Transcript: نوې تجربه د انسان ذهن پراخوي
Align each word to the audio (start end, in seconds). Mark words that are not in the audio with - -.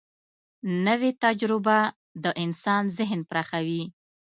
نوې 0.85 1.11
تجربه 1.23 1.77
د 2.23 2.25
انسان 2.43 2.83
ذهن 2.97 3.19
پراخوي 3.29 3.83